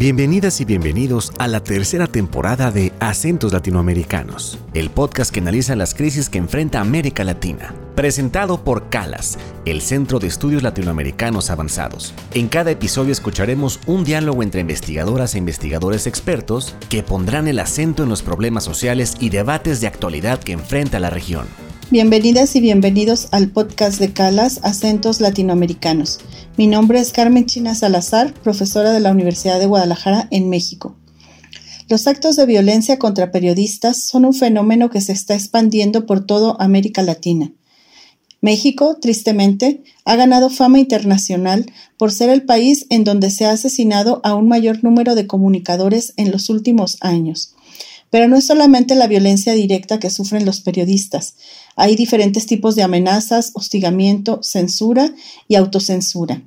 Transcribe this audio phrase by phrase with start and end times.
[0.00, 5.92] Bienvenidas y bienvenidos a la tercera temporada de Acentos Latinoamericanos, el podcast que analiza las
[5.92, 7.74] crisis que enfrenta América Latina.
[7.96, 9.36] Presentado por CALAS,
[9.66, 12.14] el Centro de Estudios Latinoamericanos Avanzados.
[12.32, 18.02] En cada episodio escucharemos un diálogo entre investigadoras e investigadores expertos que pondrán el acento
[18.02, 21.46] en los problemas sociales y debates de actualidad que enfrenta la región.
[21.90, 26.20] Bienvenidas y bienvenidos al podcast de Calas Acentos Latinoamericanos.
[26.56, 30.96] Mi nombre es Carmen China Salazar, profesora de la Universidad de Guadalajara en México.
[31.88, 36.56] Los actos de violencia contra periodistas son un fenómeno que se está expandiendo por toda
[36.58, 37.52] América Latina.
[38.42, 41.66] México, tristemente, ha ganado fama internacional
[41.98, 46.14] por ser el país en donde se ha asesinado a un mayor número de comunicadores
[46.16, 47.54] en los últimos años.
[48.10, 51.34] Pero no es solamente la violencia directa que sufren los periodistas.
[51.76, 55.14] Hay diferentes tipos de amenazas, hostigamiento, censura
[55.48, 56.42] y autocensura.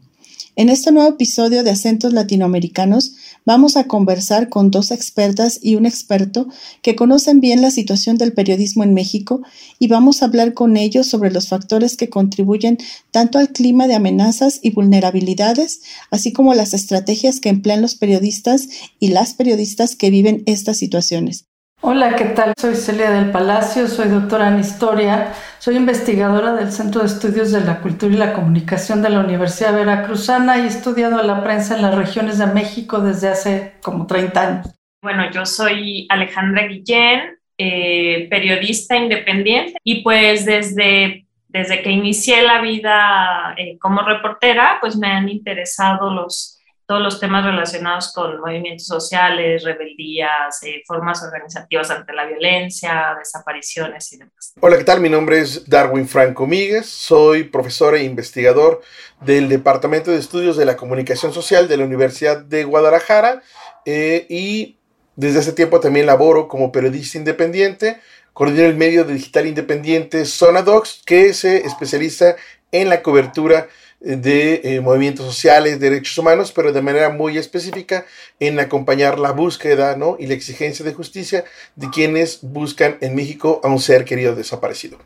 [0.56, 5.88] En este nuevo episodio de Acentos Latinoamericanos vamos a conversar con dos expertas y un
[5.88, 6.48] experto
[6.84, 9.42] que conocen bien la situación del periodismo en México
[9.80, 12.78] y vamos a hablar con ellos sobre los factores que contribuyen
[13.10, 18.68] tanto al clima de amenazas y vulnerabilidades, así como las estrategias que emplean los periodistas
[19.00, 21.46] y las periodistas que viven estas situaciones.
[21.86, 22.54] Hola, ¿qué tal?
[22.58, 27.60] Soy Celia del Palacio, soy doctora en Historia, soy investigadora del Centro de Estudios de
[27.60, 31.82] la Cultura y la Comunicación de la Universidad Veracruzana y he estudiado la prensa en
[31.82, 34.68] las regiones de México desde hace como 30 años.
[35.02, 42.62] Bueno, yo soy Alejandra Guillén, eh, periodista independiente y pues desde, desde que inicié la
[42.62, 48.86] vida eh, como reportera, pues me han interesado los todos los temas relacionados con movimientos
[48.86, 54.54] sociales, rebeldías, eh, formas organizativas ante la violencia, desapariciones y demás.
[54.60, 55.00] Hola, ¿qué tal?
[55.00, 58.82] Mi nombre es Darwin Franco Míguez, soy profesor e investigador
[59.22, 63.42] del Departamento de Estudios de la Comunicación Social de la Universidad de Guadalajara
[63.86, 64.78] eh, y
[65.16, 68.00] desde hace tiempo también laboro como periodista independiente,
[68.34, 72.36] coordino el medio digital independiente Sonadox, que se especializa
[72.72, 73.68] en la cobertura
[74.04, 78.06] de eh, movimientos sociales, derechos humanos, pero de manera muy específica
[78.40, 80.18] en acompañar la búsqueda ¿no?
[80.20, 84.98] y la exigencia de justicia de quienes buscan en México a un ser querido desaparecido.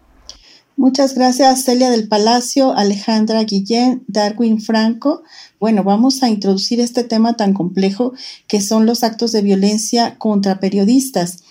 [0.75, 5.23] Muchas gracias Celia del Palacio, Alejandra Guillén, Darwin Franco.
[5.59, 8.13] Bueno, vamos a introducir este tema tan complejo
[8.47, 11.43] que son los actos de violencia contra periodistas.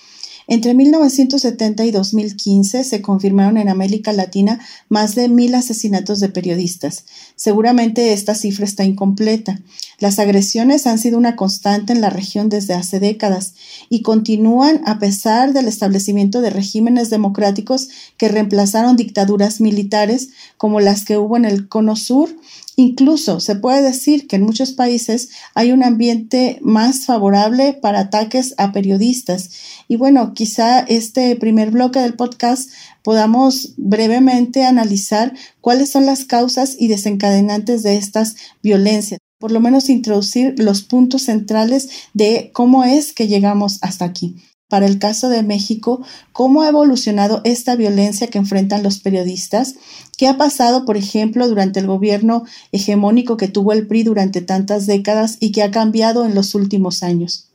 [0.49, 7.05] Entre 1970 y 2015 se confirmaron en América Latina más de mil asesinatos de periodistas.
[7.35, 9.61] Seguramente esta cifra está incompleta.
[9.99, 13.55] Las agresiones han sido una constante en la región desde hace décadas
[13.89, 20.29] y continúan a pesar del establecimiento de regímenes democráticos que reemplazaron dictaduras militares
[20.59, 22.31] como las que hubo en el Cono Sur
[22.79, 28.55] Incluso se puede decir que en muchos países hay un ambiente más favorable para ataques
[28.59, 29.51] a periodistas.
[29.89, 32.71] Y bueno, quizá este primer bloque del podcast
[33.03, 35.33] podamos brevemente analizar
[35.63, 39.21] cuáles son las causas y desencadenantes de estas violencias.
[39.39, 44.37] Por lo menos introducir los puntos centrales de cómo es que llegamos hasta aquí
[44.69, 49.77] para el caso de México, cómo ha evolucionado esta violencia que enfrentan los periodistas,
[50.19, 54.87] qué ha pasado, por ejemplo, durante el gobierno hegemónico que tuvo el PRI durante tantas
[54.87, 57.49] décadas y que ha cambiado en los últimos años.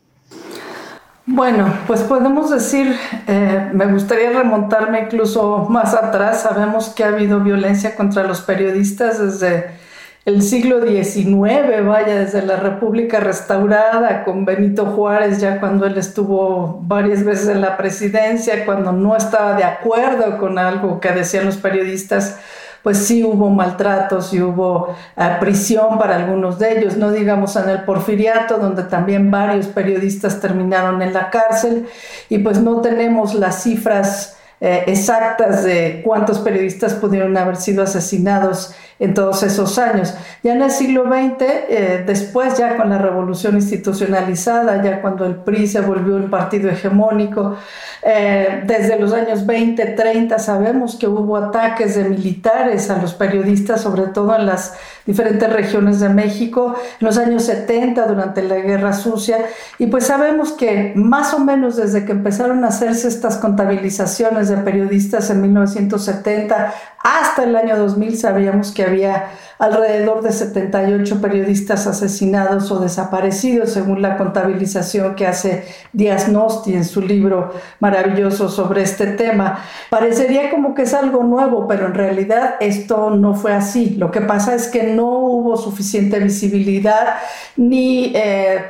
[1.26, 2.96] Bueno, pues podemos decir,
[3.28, 9.20] eh, me gustaría remontarme incluso más atrás, sabemos que ha habido violencia contra los periodistas
[9.20, 9.81] desde
[10.24, 16.80] el siglo XIX, vaya, desde la República restaurada con Benito Juárez, ya cuando él estuvo
[16.84, 21.58] varias veces en la presidencia, cuando no estaba de acuerdo con algo que decían los
[21.58, 22.38] periodistas,
[22.84, 27.70] pues sí hubo maltratos y hubo eh, prisión para algunos de ellos, no digamos en
[27.70, 31.88] el porfiriato, donde también varios periodistas terminaron en la cárcel,
[32.30, 38.76] y pues no tenemos las cifras eh, exactas de cuántos periodistas pudieron haber sido asesinados
[39.00, 40.14] en todos esos años.
[40.44, 45.38] Ya en el siglo XX, eh, después ya con la revolución institucionalizada, ya cuando el
[45.38, 47.58] PRI se volvió el partido hegemónico,
[48.04, 53.82] eh, desde los años 20, 30 sabemos que hubo ataques de militares a los periodistas,
[53.82, 54.76] sobre todo en las
[55.08, 59.40] diferentes regiones de México, en los años 70 durante la Guerra Sucia,
[59.80, 64.58] y pues sabemos que más o menos desde que empezaron a hacerse estas contabilizaciones de
[64.58, 72.72] periodistas en 1970 hasta el año 2000 sabíamos que había alrededor de 78 periodistas asesinados
[72.72, 79.08] o desaparecidos, según la contabilización que hace Díaz Nosti en su libro maravilloso sobre este
[79.08, 79.64] tema.
[79.90, 83.96] Parecería como que es algo nuevo, pero en realidad esto no fue así.
[83.98, 87.16] Lo que pasa es que no hubo suficiente visibilidad
[87.58, 88.14] ni...
[88.16, 88.64] Eh,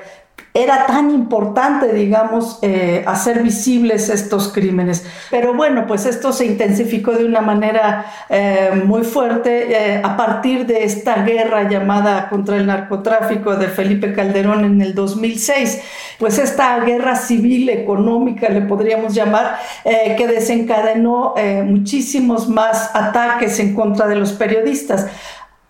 [0.54, 5.06] era tan importante, digamos, eh, hacer visibles estos crímenes.
[5.30, 10.66] Pero bueno, pues esto se intensificó de una manera eh, muy fuerte eh, a partir
[10.66, 15.82] de esta guerra llamada contra el narcotráfico de Felipe Calderón en el 2006.
[16.20, 21.34] Pues esta guerra civil económica, le podríamos llamar, que desencadenó
[21.66, 25.08] muchísimos más ataques en contra de los periodistas.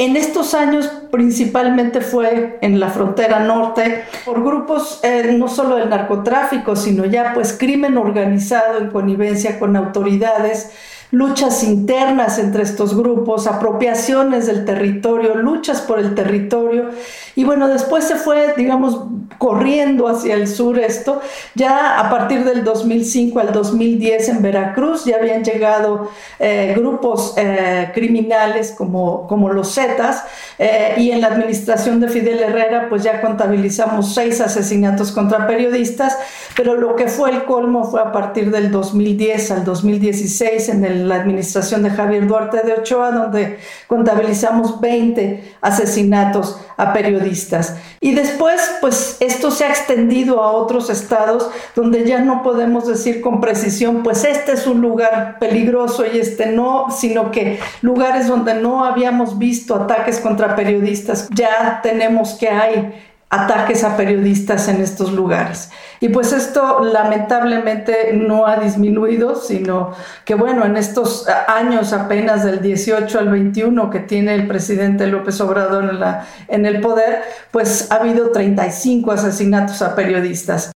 [0.02, 5.92] En estos años principalmente fue en la frontera norte por grupos eh, no solo del
[5.92, 10.72] narcotráfico, sino ya pues crimen organizado en connivencia con autoridades
[11.12, 16.90] luchas internas entre estos grupos, apropiaciones del territorio, luchas por el territorio.
[17.36, 19.02] Y bueno, después se fue, digamos,
[19.38, 21.22] corriendo hacia el sur esto.
[21.56, 27.90] Ya a partir del 2005 al 2010 en Veracruz ya habían llegado eh, grupos eh,
[27.94, 30.24] criminales como, como los Zetas
[30.60, 36.18] eh, y en la administración de Fidel Herrera pues ya contabilizamos seis asesinatos contra periodistas,
[36.56, 41.01] pero lo que fue el colmo fue a partir del 2010 al 2016 en el
[41.08, 47.76] la administración de Javier Duarte de Ochoa, donde contabilizamos 20 asesinatos a periodistas.
[48.00, 53.22] Y después, pues esto se ha extendido a otros estados donde ya no podemos decir
[53.22, 58.56] con precisión, pues este es un lugar peligroso y este no, sino que lugares donde
[58.56, 62.94] no habíamos visto ataques contra periodistas, ya tenemos que hay
[63.32, 65.70] ataques a periodistas en estos lugares.
[66.04, 69.92] Y pues esto lamentablemente no ha disminuido, sino
[70.26, 75.40] que bueno, en estos años apenas del 18 al 21 que tiene el presidente López
[75.42, 77.22] Obrador en, la, en el poder,
[77.52, 80.72] pues ha habido 35 asesinatos a periodistas.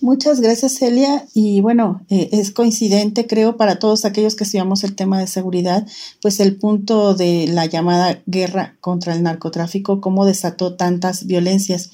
[0.00, 1.24] Muchas gracias, Celia.
[1.34, 5.86] Y bueno, eh, es coincidente, creo, para todos aquellos que estudiamos el tema de seguridad,
[6.22, 11.90] pues el punto de la llamada guerra contra el narcotráfico, cómo desató tantas violencias.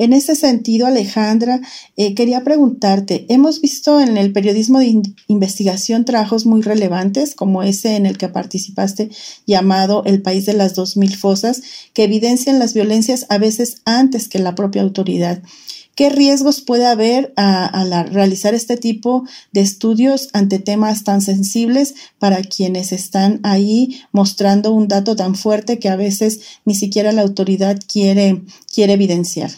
[0.00, 1.60] En ese sentido, Alejandra,
[1.98, 7.96] eh, quería preguntarte, hemos visto en el periodismo de investigación trabajos muy relevantes, como ese
[7.96, 9.10] en el que participaste,
[9.46, 11.60] llamado El País de las Dos Mil Fosas,
[11.92, 15.42] que evidencian las violencias a veces antes que la propia autoridad.
[15.94, 22.40] ¿Qué riesgos puede haber al realizar este tipo de estudios ante temas tan sensibles para
[22.40, 27.78] quienes están ahí mostrando un dato tan fuerte que a veces ni siquiera la autoridad
[27.86, 28.40] quiere,
[28.72, 29.50] quiere evidenciar?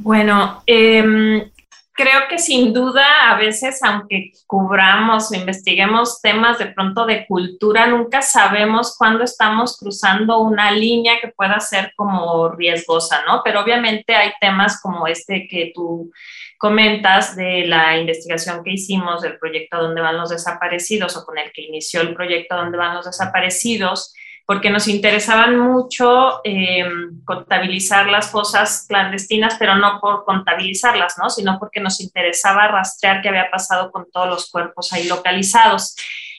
[0.00, 1.50] Bueno, em,
[1.92, 7.88] creo que sin duda a veces, aunque cubramos o investiguemos temas de pronto de cultura,
[7.88, 13.42] nunca sabemos cuándo estamos cruzando una línea que pueda ser como riesgosa, ¿no?
[13.44, 16.12] Pero obviamente hay temas como este que tú
[16.58, 21.50] comentas de la investigación que hicimos del proyecto Donde van los desaparecidos o con el
[21.52, 24.12] que inició el proyecto Donde van los desaparecidos
[24.48, 26.82] porque nos interesaban mucho eh,
[27.26, 31.28] contabilizar las fosas clandestinas, pero no por contabilizarlas, ¿no?
[31.28, 35.96] sino porque nos interesaba rastrear qué había pasado con todos los cuerpos ahí localizados.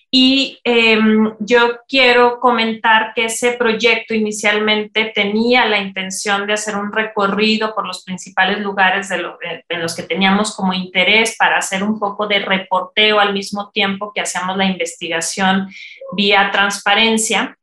[0.09, 6.91] Y em, yo quiero comentar que ese proyecto inicialmente tenía la intención de hacer un
[6.91, 9.23] recorrido por los principales lugares de
[9.69, 14.11] en los que teníamos como interés para hacer un poco de reporteo al mismo tiempo
[14.15, 15.69] que hacíamos la investigación
[16.15, 17.55] vía transparencia.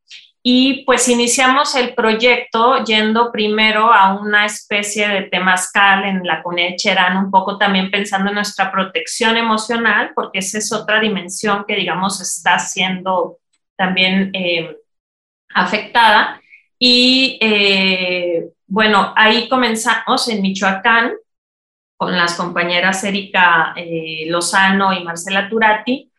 [0.49, 6.69] Y pues iniciamos el proyecto yendo primero a una especie de temazcal en la comunidad
[6.69, 11.65] de Cherán, un poco también pensando en nuestra protección emocional, porque esa es otra dimensión
[11.67, 13.39] que, digamos, está siendo
[13.75, 14.73] también eh,
[15.53, 16.39] afectada.
[16.79, 21.11] Y eh, bueno, ahí comenzamos en Michoacán
[21.97, 26.09] con las compañeras Erika eh, Lozano y Marcela Turati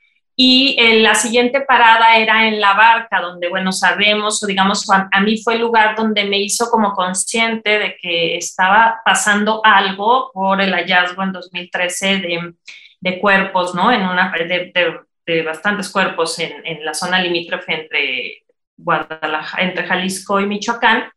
[0.40, 5.20] y eh, la siguiente parada era en la barca, donde, bueno, sabemos, o digamos, a,
[5.20, 10.60] mí fue el lugar donde me hizo como consciente de que estaba pasando algo por
[10.60, 12.54] el hallazgo en 2013 de,
[13.00, 13.90] de cuerpos, ¿no?
[13.90, 18.44] En una, de, de, de bastantes cuerpos en, en, la zona limítrofe entre,
[18.76, 21.10] Guadalajara, entre Jalisco y Michoacán.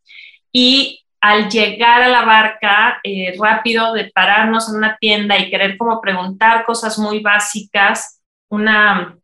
[0.52, 5.78] Y al llegar a la barca, eh, rápido de pararnos en una tienda y querer
[5.78, 8.21] como preguntar cosas muy básicas,
[8.52, 9.18] una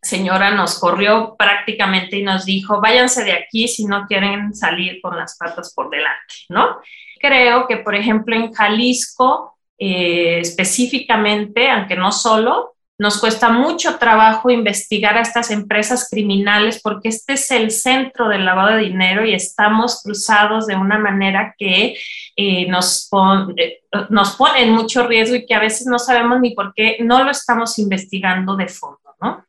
[0.00, 5.16] señora nos corrió prácticamente y nos dijo, váyanse de aquí si no quieren salir con
[5.16, 6.78] las patas por delante, ¿no?
[7.20, 14.50] Creo que, por ejemplo, en Jalisco, eh, específicamente, aunque no solo, nos cuesta mucho trabajo
[14.50, 19.32] investigar a estas empresas criminales porque este es el centro del lavado de dinero y
[19.32, 21.96] estamos cruzados de una manera que
[22.36, 23.08] eh, nos,
[23.56, 23.80] eh,
[24.10, 27.24] nos pone en mucho riesgo y que a veces no sabemos ni por qué no
[27.24, 29.46] lo estamos investigando de fondo, ¿no?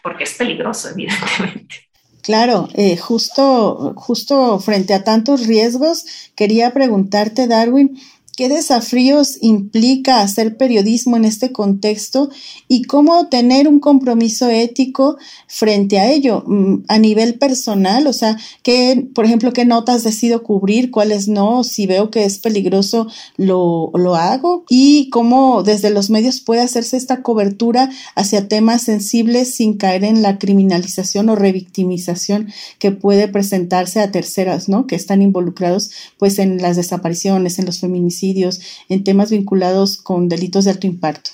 [0.00, 1.88] Porque es peligroso, evidentemente.
[2.22, 7.98] Claro, eh, justo, justo frente a tantos riesgos, quería preguntarte, Darwin,
[8.36, 12.30] qué desafíos implica hacer periodismo en este contexto
[12.68, 18.36] y cómo tener un compromiso ético frente a ello mm, a nivel personal, o sea,
[18.62, 23.90] qué, por ejemplo, qué notas decido cubrir, cuáles no, si veo que es peligroso, lo,
[23.94, 29.76] lo hago y cómo desde los medios puede hacerse esta cobertura hacia temas sensibles sin
[29.76, 32.48] caer en la criminalización o revictimización
[32.78, 34.86] que puede presentarse a terceras, ¿no?
[34.86, 38.23] Que están involucrados pues en las desapariciones, en los feminicidios
[38.88, 41.30] en temas vinculados con delitos de alto impacto.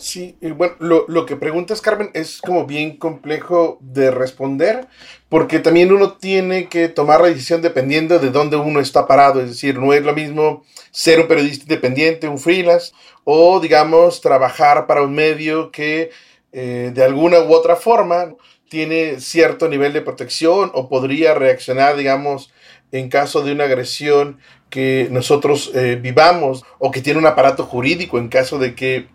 [0.00, 4.88] Sí, bueno, lo, lo, que preguntas, Carmen, es como bien complejo de responder,
[5.28, 9.48] porque también uno tiene que tomar la decisión dependiendo de dónde uno está parado, es
[9.50, 12.92] decir, no es lo mismo ser un periodista independiente, un freelance,
[13.24, 16.10] o digamos, trabajar para un medio que
[16.52, 18.34] eh, de alguna u otra forma
[18.70, 22.50] tiene cierto nivel de protección o podría reaccionar, digamos,
[22.92, 28.18] en caso de una agresión que nosotros eh, vivamos o que tiene un aparato jurídico
[28.18, 29.08] en caso de que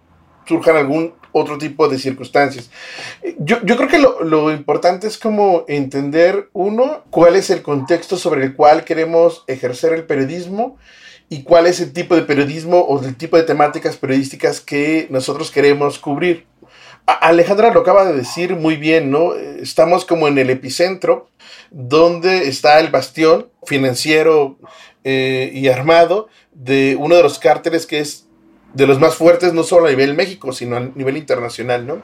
[0.46, 2.70] surjan algún otro tipo de circunstancias.
[3.40, 8.46] Yo, creo que lo, lo, importante es como entender, uno, cuál es el contexto sobre
[8.46, 10.78] el cual queremos ejercer el periodismo
[11.28, 15.52] y cuál es el tipo de periodismo o el tipo de temáticas periodísticas que nosotros
[15.52, 16.46] queremos cubrir.
[17.06, 19.36] Alejandra lo acaba de decir muy bien, ¿no?
[19.36, 21.30] Estamos como en el epicentro,
[21.70, 24.58] donde está el bastión financiero
[25.04, 28.26] eh, y armado de uno de los cárteles que es
[28.74, 32.02] de los más fuertes, no solo a nivel México, sino a nivel internacional, ¿no?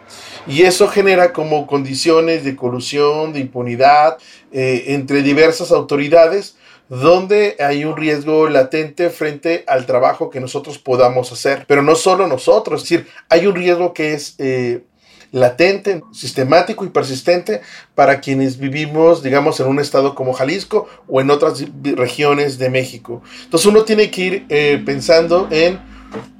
[0.47, 4.17] Y eso genera como condiciones de colusión, de impunidad
[4.53, 6.55] eh, entre diversas autoridades,
[6.87, 11.65] donde hay un riesgo latente frente al trabajo que nosotros podamos hacer.
[11.67, 14.83] Pero no solo nosotros, es decir, hay un riesgo que es eh,
[15.31, 17.61] latente, sistemático y persistente
[17.95, 23.21] para quienes vivimos, digamos, en un estado como Jalisco o en otras regiones de México.
[23.43, 25.79] Entonces uno tiene que ir eh, pensando en,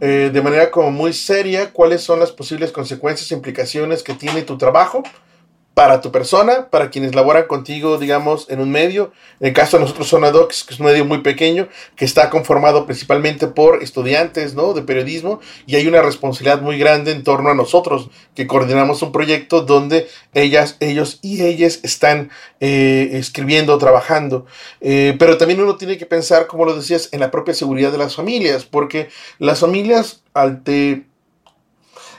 [0.02, 4.42] eh, de manera como muy seria, cuáles son las posibles consecuencias e implicaciones que tiene
[4.42, 5.04] tu trabajo
[5.74, 9.14] para tu persona, para quienes laboran contigo, digamos, en un medio.
[9.40, 12.86] En el caso de nosotros, Sonadox, que es un medio muy pequeño, que está conformado
[12.86, 14.74] principalmente por estudiantes, ¿no?
[14.74, 19.14] De periodismo, y hay una responsabilidad muy grande en torno a nosotros, que coordinamos un
[19.14, 24.46] proyecto donde ellas, ellos y ellas están eh, escribiendo, trabajando.
[24.82, 27.98] Eh, pero también uno tiene que pensar, como lo decías, en la propia seguridad de
[27.98, 29.10] las familias, porque
[29.40, 31.06] las familias, ante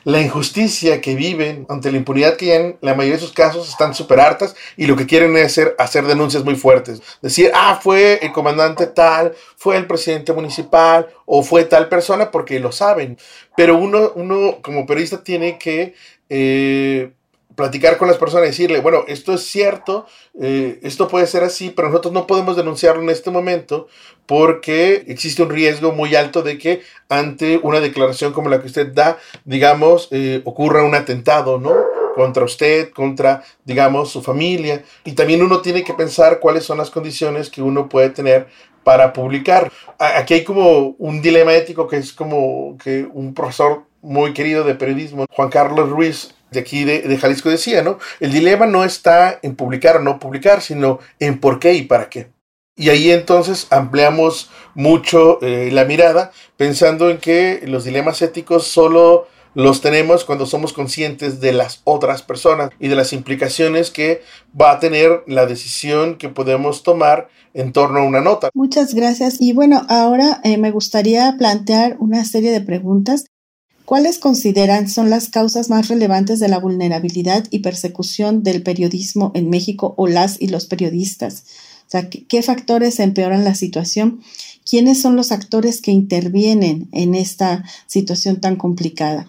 [0.04, 3.94] la injusticia que viven, ante la impunidad que en la mayoría de sus casos están
[3.94, 7.02] súper hartas y lo que quieren es hacer, hacer denuncias muy fuertes.
[7.20, 12.60] Decir, ah, fue el comandante tal, fue el presidente municipal o fue tal persona porque
[12.60, 13.18] lo saben.
[13.56, 15.94] Pero uno, uno como periodista tiene que...
[16.28, 17.12] Eh,
[17.54, 20.06] platicar con las personas y decirle, bueno, esto es cierto,
[20.40, 23.88] eh, esto puede ser así, pero nosotros no podemos denunciarlo en este momento
[24.26, 28.92] porque existe un riesgo muy alto de que ante una declaración como la que usted
[28.92, 31.74] da, digamos, eh, ocurra un atentado, ¿no?
[32.14, 34.84] contra usted, contra, digamos, su familia.
[35.04, 38.48] Y también uno tiene que pensar cuáles son las condiciones que uno puede tener
[38.84, 39.70] para publicar.
[39.98, 44.74] Aquí hay como un dilema ético que es como que un profesor muy querido de
[44.74, 47.98] periodismo, Juan Carlos Ruiz, de aquí de, Jalisco decía, ¿no?
[48.20, 52.08] El dilema no está en publicar o no publicar, sino en por qué y para
[52.08, 52.30] qué.
[52.76, 59.26] Y ahí entonces ampliamos mucho eh, la mirada pensando en que los dilemas éticos solo
[59.54, 64.22] los tenemos cuando somos conscientes de las otras personas y de las implicaciones que
[64.58, 68.48] va a tener la decisión que podemos tomar en torno a una nota.
[68.54, 69.36] Muchas gracias.
[69.40, 73.26] Y bueno, ahora eh, me gustaría plantear una serie de preguntas
[73.92, 79.50] ¿Cuáles consideran son las causas más relevantes de la vulnerabilidad y persecución del periodismo en
[79.50, 81.44] México o las y los periodistas?
[81.88, 84.22] O sea, ¿qué factores empeoran la situación?
[84.64, 89.26] ¿Quiénes son los actores que intervienen en esta situación tan complicada?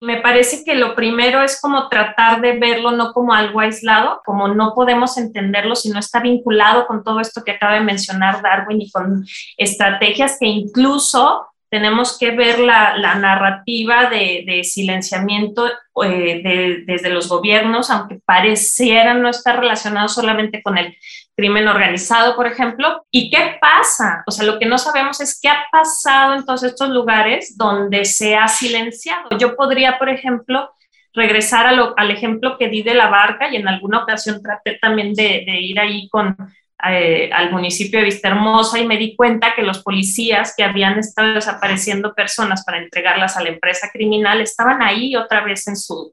[0.00, 4.48] Me parece que lo primero es como tratar de verlo no como algo aislado, como
[4.48, 8.80] no podemos entenderlo si no está vinculado con todo esto que acaba de mencionar Darwin
[8.80, 9.26] y con
[9.58, 15.66] estrategias que incluso tenemos que ver la, narrativa de, silenciamiento
[16.04, 20.96] eh, desde los gobiernos, aunque parecieran no estar relacionados solamente con el
[21.36, 23.04] crimen organizado, por ejemplo.
[23.10, 24.22] ¿Y qué pasa?
[24.26, 28.04] O sea, lo que no sabemos es qué ha pasado en todos estos lugares donde
[28.04, 29.28] se ha silenciado.
[29.38, 30.70] Yo podría, por ejemplo,
[31.12, 35.44] regresar al ejemplo que di de la barca y en alguna ocasión traté también de
[35.60, 36.36] ir ahí con
[36.84, 41.34] eh, al municipio de Vistahermosa y me di cuenta que los policías que habían estado
[41.34, 46.12] desapareciendo personas para entregarlas a la empresa criminal estaban ahí otra vez en su,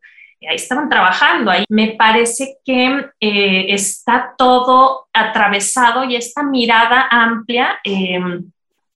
[0.49, 1.51] ahí estaban trabajando.
[1.51, 7.79] Ahí me parece que eh, está todo atravesado y esta mirada amplia.
[7.83, 8.19] Eh,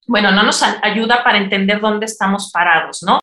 [0.08, 3.20] bueno, no nos ayuda para entender dónde estamos parados, ¿no?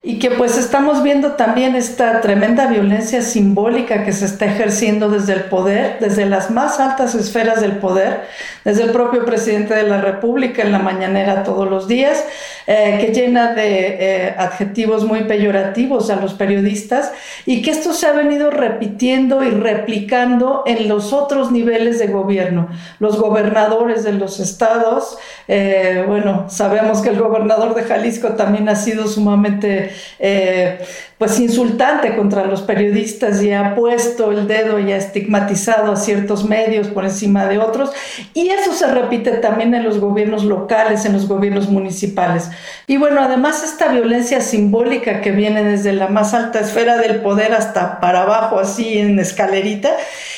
[0.00, 5.32] Y que pues estamos viendo también esta tremenda violencia simbólica que se está ejerciendo desde
[5.32, 8.20] el poder, desde las más altas esferas del poder,
[8.64, 12.24] desde el propio presidente de la República en la mañanera todos los días,
[12.68, 17.10] eh, que llena de eh, adjetivos muy peyorativos a los periodistas
[17.44, 22.68] y que esto se ha venido repitiendo y replicando en los otros niveles de gobierno.
[23.00, 28.76] Los gobernadores de los estados, eh, bueno, sabemos que el gobernador de Jalisco también ha
[28.76, 29.87] sido sumamente
[30.18, 30.78] eh,
[31.18, 36.44] pues insultante contra los periodistas y ha puesto el dedo y ha estigmatizado a ciertos
[36.44, 37.90] medios por encima de otros.
[38.34, 42.48] Y eso se repite también en los gobiernos locales, en los gobiernos municipales.
[42.86, 47.52] Y bueno, además esta violencia simbólica que viene desde la más alta esfera del poder
[47.52, 49.90] hasta para abajo, así en escalerita,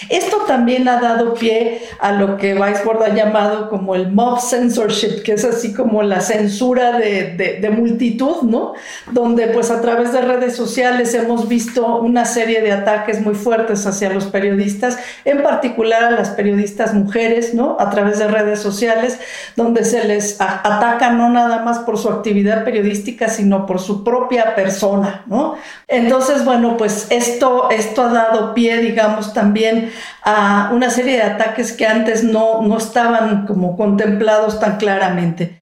[0.08, 5.22] esto también ha dado pie a lo que Weisbord ha llamado como el mob censorship,
[5.24, 8.72] que es así como la censura de, de, de multitud, ¿no?
[9.12, 13.86] Donde pues a través de redes sociales hemos visto una serie de ataques muy fuertes
[13.86, 17.76] hacia los periodistas, en particular a las periodistas mujeres, ¿no?
[17.78, 19.18] A través de redes sociales,
[19.56, 24.54] donde se les ataca no nada más por su actividad periodística, sino por su propia
[24.54, 25.56] persona, ¿no?
[25.88, 29.90] Entonces, bueno, pues esto, esto ha dado pie, digamos, también
[30.22, 35.60] a una serie de ataques que antes no, no estaban como contemplados tan claramente.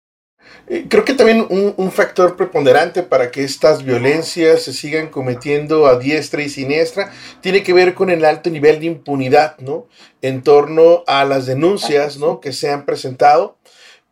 [0.70, 5.98] Eh, creo que también un, factor preponderante para que estas violencias se sigan cometiendo a
[5.98, 7.10] diestra y siniestra
[7.40, 9.87] tiene que ver con el alto nivel de impunidad, ¿no?
[10.20, 12.40] En torno a las denuncias, ¿no?
[12.40, 13.56] Que se han presentado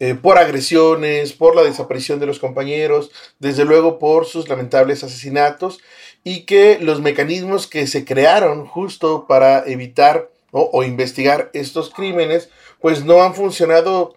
[0.01, 5.81] eh, por agresiones, por la desaparición de los compañeros, desde luego por sus lamentables asesinatos
[6.25, 12.49] y que los mecanismos que se crearon justo para evitar o investigar estos crímenes,
[12.81, 14.16] pues no han funcionado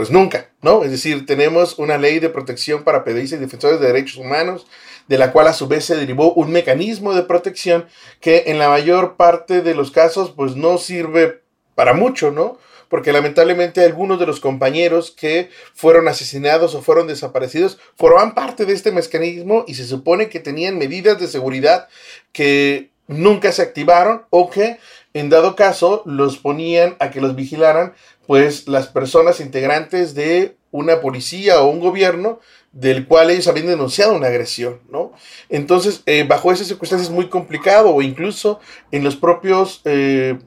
[0.00, 0.82] pues nunca, ¿no?
[0.82, 4.66] Es decir, tenemos una ley de protección para periodistas y defensores de derechos humanos,
[5.08, 7.84] de la cual a su vez se derivó un mecanismo de protección
[8.18, 11.42] que en la mayor parte de los casos pues no sirve
[11.74, 12.56] para mucho, ¿no?
[12.88, 18.72] Porque lamentablemente algunos de los compañeros que fueron asesinados o fueron desaparecidos forman parte de
[18.72, 21.88] este mecanismo y se supone que tenían medidas de seguridad
[22.32, 24.78] que nunca se activaron o que
[25.14, 27.94] en dado caso los ponían a que los vigilaran
[28.26, 32.38] pues las personas integrantes de una policía o un gobierno
[32.72, 35.12] del cual ellos habían denunciado una agresión, ¿no?
[35.48, 38.60] Entonces, eh, bajo esas circunstancias es muy complicado o incluso
[38.92, 40.38] en los propios eh,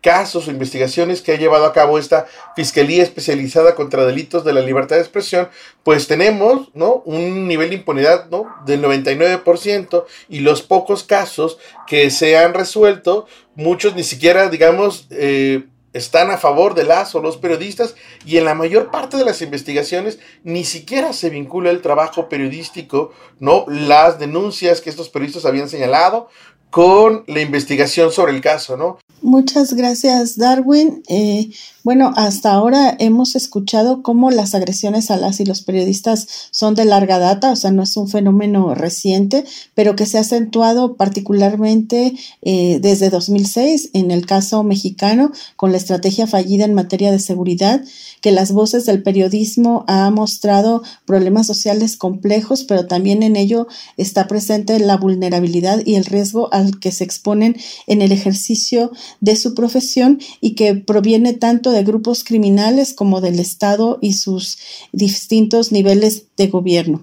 [0.00, 4.60] casos o investigaciones que ha llevado a cabo esta Fiscalía Especializada contra Delitos de la
[4.60, 5.48] Libertad de Expresión,
[5.82, 7.02] pues tenemos, ¿no?
[7.04, 8.46] Un nivel de impunidad, ¿no?
[8.64, 15.64] Del 99% y los pocos casos que se han resuelto, muchos ni siquiera, digamos, eh,
[15.92, 19.42] están a favor de las o los periodistas y en la mayor parte de las
[19.42, 25.68] investigaciones ni siquiera se vincula el trabajo periodístico, no las denuncias que estos periodistas habían
[25.68, 26.28] señalado
[26.70, 28.98] con la investigación sobre el caso, ¿no?
[29.22, 31.02] Muchas gracias, Darwin.
[31.08, 31.50] Eh,
[31.82, 36.84] bueno, hasta ahora hemos escuchado cómo las agresiones a las y los periodistas son de
[36.84, 42.14] larga data, o sea, no es un fenómeno reciente, pero que se ha acentuado particularmente
[42.42, 47.82] eh, desde 2006 en el caso mexicano con la estrategia fallida en materia de seguridad,
[48.20, 54.28] que las voces del periodismo ha mostrado problemas sociales complejos, pero también en ello está
[54.28, 59.54] presente la vulnerabilidad y el riesgo al que se exponen en el ejercicio de su
[59.54, 64.58] profesión y que proviene tanto de grupos criminales como del Estado y sus
[64.92, 67.02] distintos niveles de gobierno.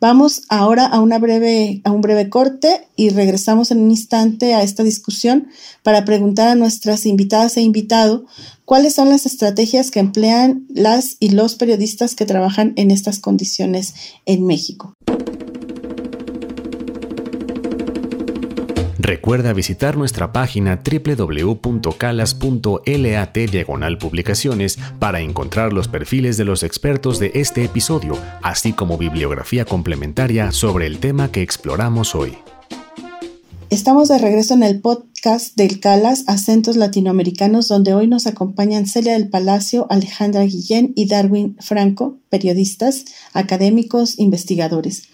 [0.00, 4.62] Vamos ahora a, una breve, a un breve corte y regresamos en un instante a
[4.62, 5.48] esta discusión
[5.82, 8.24] para preguntar a nuestras invitadas e invitado
[8.64, 13.92] cuáles son las estrategias que emplean las y los periodistas que trabajan en estas condiciones
[14.24, 14.94] en México.
[19.10, 27.32] Recuerda visitar nuestra página www.calas.lat diagonal publicaciones para encontrar los perfiles de los expertos de
[27.34, 32.38] este episodio, así como bibliografía complementaria sobre el tema que exploramos hoy.
[33.68, 39.14] Estamos de regreso en el podcast del Calas Acentos Latinoamericanos, donde hoy nos acompañan Celia
[39.14, 45.08] del Palacio, Alejandra Guillén y Darwin Franco, periodistas, académicos, investigadores.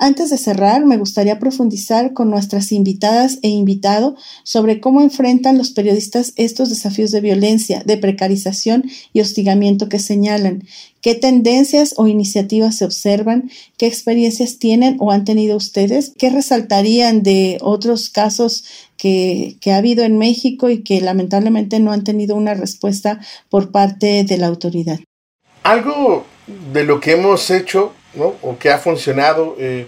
[0.00, 5.72] Antes de cerrar, me gustaría profundizar con nuestras invitadas e invitado sobre cómo enfrentan los
[5.72, 10.62] periodistas estos desafíos de violencia, de precarización y hostigamiento que señalan,
[11.00, 17.24] qué tendencias o iniciativas se observan, qué experiencias tienen o han tenido ustedes, qué resaltarían
[17.24, 18.64] de otros casos
[18.96, 23.72] que, que, ha habido en México y que lamentablemente no han tenido una respuesta por
[23.72, 25.00] parte de la autoridad.
[25.64, 26.24] Algo
[26.72, 28.36] de lo que hemos hecho, ¿no?
[28.42, 29.86] O que ha funcionado eh,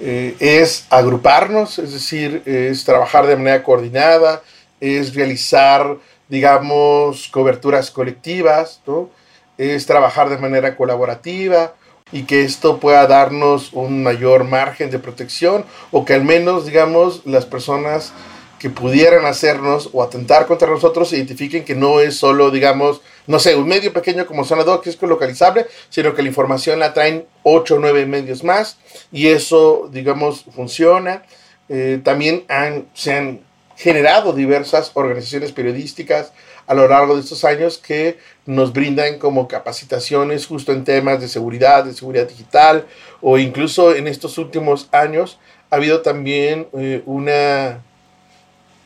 [0.00, 4.42] eh, es agruparnos, es decir, es trabajar de manera coordinada,
[4.80, 5.96] es realizar,
[6.28, 9.10] digamos, coberturas colectivas, ¿no?
[9.56, 11.74] Es trabajar de manera colaborativa
[12.12, 17.22] y que esto pueda darnos un mayor margen de protección o que al menos, digamos,
[17.24, 18.12] las personas
[18.58, 23.54] que pudieran hacernos o atentar contra nosotros identifiquen que no es solo, digamos, no sé,
[23.56, 27.74] un medio pequeño como Zona que es localizable, sino que la información la traen 8
[27.74, 28.78] o 9 medios más
[29.12, 31.22] y eso, digamos, funciona.
[31.68, 33.40] Eh, también han, se han
[33.76, 36.32] generado diversas organizaciones periodísticas
[36.66, 41.28] a lo largo de estos años que nos brindan como capacitaciones justo en temas de
[41.28, 42.86] seguridad, de seguridad digital
[43.20, 45.38] o incluso en estos últimos años
[45.70, 47.84] ha habido también eh, una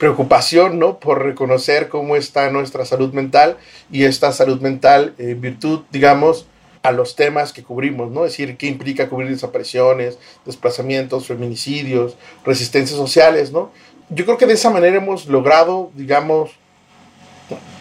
[0.00, 0.98] preocupación, ¿no?
[0.98, 3.58] Por reconocer cómo está nuestra salud mental
[3.92, 6.46] y esta salud mental en virtud, digamos,
[6.82, 8.24] a los temas que cubrimos, ¿no?
[8.24, 13.72] Es decir, qué implica cubrir desapariciones, desplazamientos, feminicidios, resistencias sociales, ¿no?
[14.08, 16.52] Yo creo que de esa manera hemos logrado, digamos,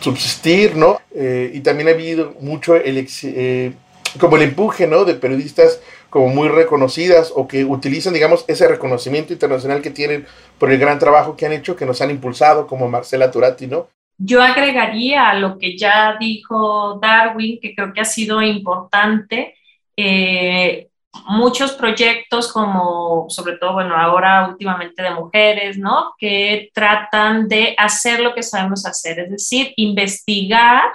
[0.02, 1.00] subsistir, ¿no?
[1.16, 3.72] Eh, y también ha habido mucho el, eh,
[4.20, 5.06] como el empuje, ¿no?
[5.06, 5.80] De periodistas
[6.10, 10.26] como muy reconocidas o que utilizan, digamos, ese reconocimiento internacional que tienen
[10.58, 13.88] por el gran trabajo que han hecho, que nos han impulsado, como Marcela Turati, ¿no?
[14.18, 19.56] Yo agregaría a lo que ya dijo Darwin, que creo que ha sido importante,
[19.96, 20.90] eh,
[21.28, 26.14] muchos proyectos como, sobre todo, bueno, ahora últimamente de mujeres, ¿no?
[26.18, 30.92] Que tratan de hacer lo que sabemos hacer, es decir, investigar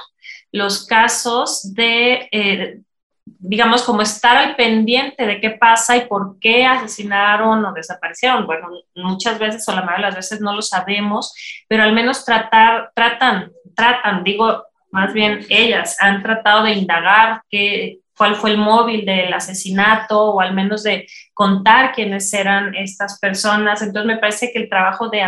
[0.52, 2.78] los casos de, eh,
[3.26, 8.46] digamos, como estar al pendiente de qué pasa y por qué asesinaron o desaparecieron.
[8.46, 11.34] Bueno, muchas veces o la mayoría de las veces no lo sabemos,
[11.68, 17.98] pero al menos tratar, tratan, tratan, digo, más bien ellas han tratado de indagar qué,
[18.16, 23.82] cuál fue el móvil del asesinato o al menos de contar quiénes eran estas personas.
[23.82, 25.22] Entonces me parece que el trabajo de,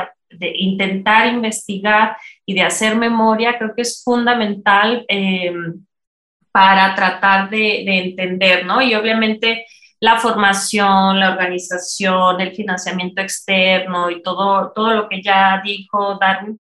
[0.56, 5.04] intentar investigar y de hacer memoria creo que es fundamental.
[5.08, 5.52] Eh,
[6.56, 8.80] para tratar de, entender, ¿no?
[8.80, 9.66] Y obviamente
[10.00, 16.58] la formación, la organización, el financiamiento externo y todo, todo lo que ya dijo Darwin.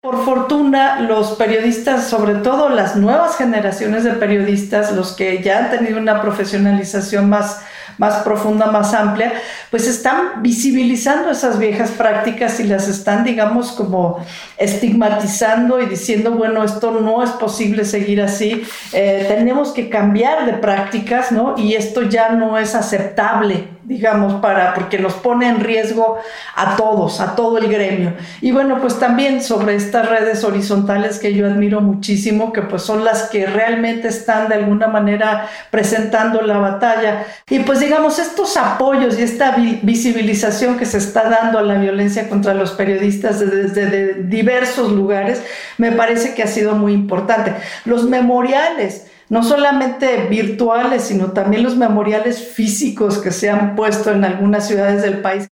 [0.00, 5.70] Por fortuna, los periodistas, sobre todo las nuevas generaciones de periodistas, los que ya han
[5.70, 7.64] tenido una profesionalización más
[7.98, 9.32] más profunda, más amplia,
[9.70, 14.24] pues están visibilizando esas viejas prácticas y las están, digamos, como
[14.56, 20.54] estigmatizando y diciendo, bueno, esto no es posible seguir así, eh, tenemos que cambiar de
[20.54, 21.54] prácticas, ¿no?
[21.58, 26.18] Y esto ya no es aceptable digamos, para, porque nos pone en riesgo
[26.54, 28.12] a todos, a todo el gremio.
[28.42, 33.02] Y bueno, pues también sobre estas redes horizontales que yo admiro muchísimo, que pues son
[33.02, 37.24] las que realmente están de alguna manera presentando la batalla.
[37.48, 42.28] Y pues digamos, estos apoyos y esta visibilización que se está dando a la violencia
[42.28, 45.42] contra los periodistas desde diversos lugares,
[45.78, 47.54] me parece que ha sido muy importante.
[47.86, 54.24] Los memoriales, no solamente virtuales, sino también los memoriales físicos que se han puesto en
[54.24, 55.48] algunas ciudades del país.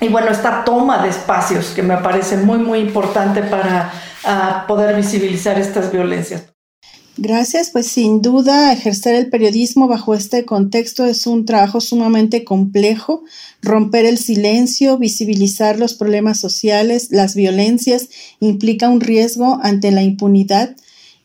[0.00, 3.92] Y bueno, esta toma de espacios que me parece muy, muy importante para
[4.24, 6.44] ah, poder visibilizar estas violencias.
[7.16, 13.24] Gracias, pues sin duda ejercer el periodismo bajo este contexto es un trabajo sumamente complejo.
[13.60, 20.76] Romper el silencio, visibilizar los problemas sociales, las violencias, implica un riesgo ante la impunidad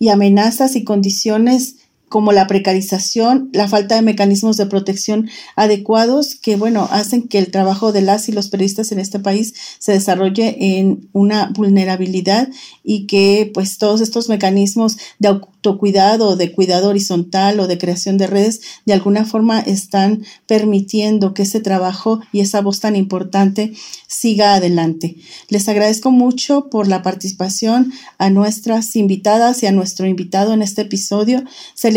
[0.05, 1.77] y amenazas y condiciones
[2.09, 7.51] como la precarización, la falta de mecanismos de protección adecuados que, bueno, hacen que el
[7.51, 12.49] trabajo de las y los periodistas en este país se desarrolle en una vulnerabilidad
[12.83, 18.27] y que, pues, todos estos mecanismos de autocuidado, de cuidado horizontal o de creación de
[18.27, 23.73] redes, de alguna forma están permitiendo que ese trabajo y esa voz tan importante
[24.07, 25.15] siga adelante.
[25.49, 30.83] Les agradezco mucho por la participación a nuestras invitadas y a nuestro invitado en este
[30.83, 31.43] episodio,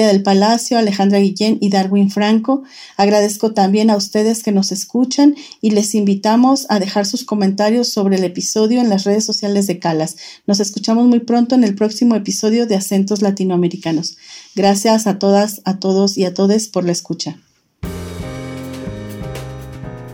[0.07, 2.63] Del Palacio, Alejandra Guillén y Darwin Franco.
[2.97, 8.17] Agradezco también a ustedes que nos escuchan y les invitamos a dejar sus comentarios sobre
[8.17, 10.17] el episodio en las redes sociales de Calas.
[10.47, 14.17] Nos escuchamos muy pronto en el próximo episodio de Acentos Latinoamericanos.
[14.55, 17.39] Gracias a todas, a todos y a todes por la escucha.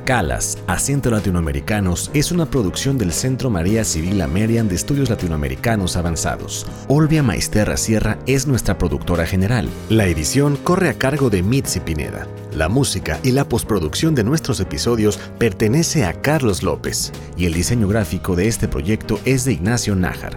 [0.04, 6.66] Calas, Acento Latinoamericanos, es una producción del Centro María Civil Amerian de Estudios Latinoamericanos Avanzados.
[6.88, 9.66] Olvia Maesterra Sierra es nuestra productora general.
[9.88, 12.26] La edición corre a cargo de Mitzi Pineda.
[12.54, 17.88] La música y la postproducción de nuestros episodios pertenece a Carlos López y el diseño
[17.88, 20.36] gráfico de este proyecto es de Ignacio Nájar.